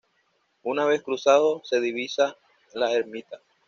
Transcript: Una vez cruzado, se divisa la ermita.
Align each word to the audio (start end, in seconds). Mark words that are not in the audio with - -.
Una 0.63 0.85
vez 0.85 1.03
cruzado, 1.03 1.61
se 1.63 1.79
divisa 1.79 2.35
la 2.73 2.91
ermita. 2.91 3.39